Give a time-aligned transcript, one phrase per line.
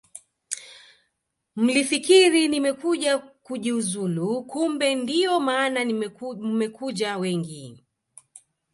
[1.55, 5.85] Mlifikiri nimekuja kujiuzulu kumbe ndiyo maana
[6.39, 7.83] mmekuja wengi